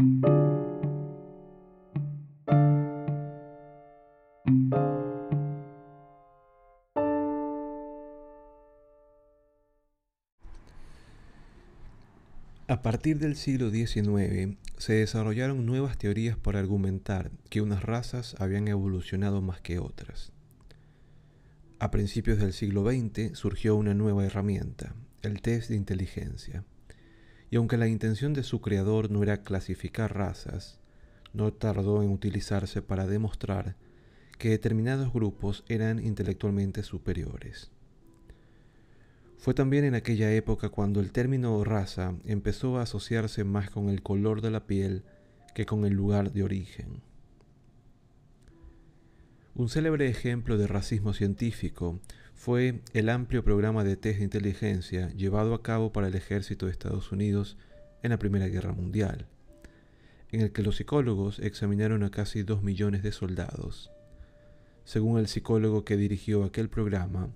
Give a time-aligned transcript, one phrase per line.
[0.00, 0.02] A
[12.82, 19.42] partir del siglo XIX se desarrollaron nuevas teorías para argumentar que unas razas habían evolucionado
[19.42, 20.32] más que otras.
[21.78, 26.64] A principios del siglo XX surgió una nueva herramienta, el test de inteligencia.
[27.50, 30.78] Y aunque la intención de su creador no era clasificar razas,
[31.32, 33.76] no tardó en utilizarse para demostrar
[34.38, 37.70] que determinados grupos eran intelectualmente superiores.
[39.36, 44.02] Fue también en aquella época cuando el término raza empezó a asociarse más con el
[44.02, 45.02] color de la piel
[45.54, 47.02] que con el lugar de origen.
[49.54, 52.00] Un célebre ejemplo de racismo científico
[52.40, 56.72] fue el amplio programa de test de inteligencia llevado a cabo para el ejército de
[56.72, 57.58] Estados Unidos
[58.02, 59.26] en la Primera Guerra Mundial,
[60.32, 63.90] en el que los psicólogos examinaron a casi dos millones de soldados.
[64.84, 67.28] Según el psicólogo que dirigió aquel programa,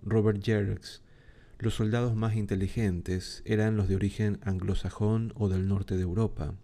[0.00, 1.02] Robert Jerks,
[1.58, 6.54] los soldados más inteligentes eran los de origen anglosajón o del norte de Europa,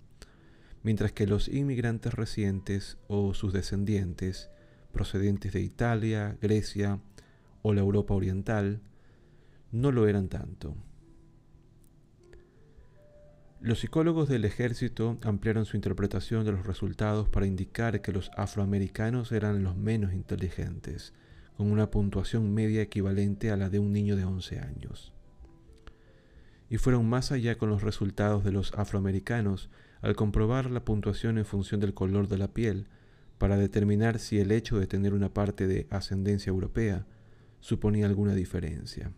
[0.84, 4.50] mientras que los inmigrantes recientes o sus descendientes,
[4.92, 7.00] procedentes de Italia, Grecia
[7.62, 8.80] o la Europa oriental,
[9.72, 10.74] no lo eran tanto.
[13.60, 19.32] Los psicólogos del ejército ampliaron su interpretación de los resultados para indicar que los afroamericanos
[19.32, 21.12] eran los menos inteligentes,
[21.56, 25.12] con una puntuación media equivalente a la de un niño de 11 años.
[26.70, 29.70] Y fueron más allá con los resultados de los afroamericanos
[30.02, 32.86] al comprobar la puntuación en función del color de la piel
[33.38, 37.06] para determinar si el hecho de tener una parte de ascendencia europea
[37.60, 39.12] suponía alguna diferencia.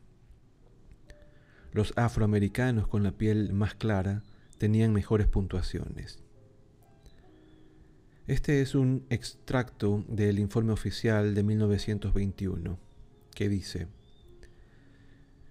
[1.72, 4.24] Los afroamericanos con la piel más clara
[4.58, 6.22] tenían mejores puntuaciones.
[8.26, 12.78] Este es un extracto del informe oficial de 1921
[13.34, 13.88] que dice,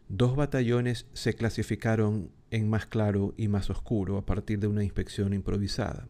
[0.07, 5.33] dos batallones se clasificaron en más claro y más oscuro a partir de una inspección
[5.33, 6.07] improvisada.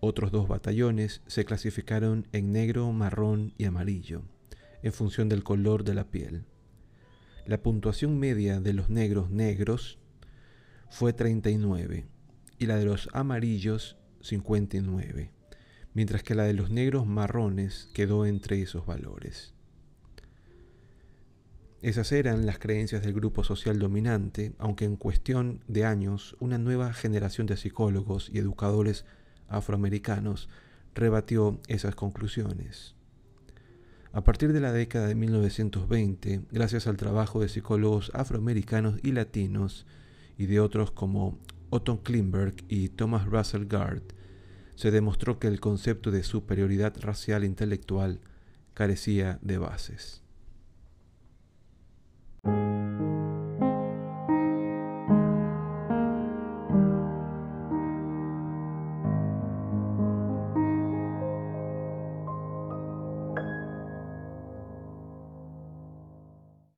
[0.00, 4.22] Otros dos batallones se clasificaron en negro, marrón y amarillo,
[4.84, 6.44] en función del color de la piel.
[7.44, 9.98] La puntuación media de los negros negros
[10.88, 12.06] fue 39
[12.58, 15.34] y la de los amarillos 59
[15.94, 19.54] mientras que la de los negros marrones quedó entre esos valores.
[21.80, 26.92] Esas eran las creencias del grupo social dominante, aunque en cuestión de años una nueva
[26.92, 29.04] generación de psicólogos y educadores
[29.48, 30.48] afroamericanos
[30.94, 32.96] rebatió esas conclusiones.
[34.14, 39.86] A partir de la década de 1920, gracias al trabajo de psicólogos afroamericanos y latinos
[40.38, 44.04] y de otros como Otton Klimberg y Thomas Russell Gard,
[44.76, 48.20] se demostró que el concepto de superioridad racial e intelectual
[48.72, 50.22] carecía de bases.